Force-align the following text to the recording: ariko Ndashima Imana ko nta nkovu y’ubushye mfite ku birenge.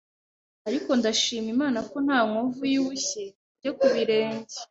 ariko 0.67 0.89
Ndashima 0.99 1.49
Imana 1.55 1.79
ko 1.89 1.97
nta 2.05 2.19
nkovu 2.29 2.61
y’ubushye 2.73 3.23
mfite 3.33 3.67
ku 3.77 3.85
birenge. 3.93 4.57